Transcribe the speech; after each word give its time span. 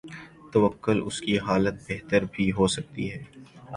تو 0.51 0.69
کل 0.83 0.97
اس 1.05 1.17
کی 1.21 1.37
حالت 1.39 1.75
بہتر 1.87 2.21
بھی 2.31 2.51
ہو 2.51 2.67
سکتی 2.67 3.11
ہے۔ 3.11 3.21